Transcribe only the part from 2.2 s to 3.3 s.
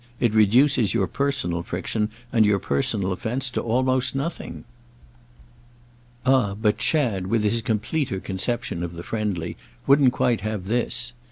and your personal